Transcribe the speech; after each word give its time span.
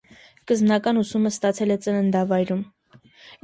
Սկզբնական 0.37 1.01
ուսումը 1.03 1.33
ստացել 1.37 1.77
է 1.77 1.79
ծննդավայրում։ 1.87 2.69